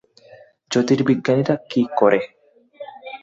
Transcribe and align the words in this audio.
জ্যোতির্বিজ্ঞানীরা 0.71 1.55
কী 1.71 1.81
করে? 1.99 2.19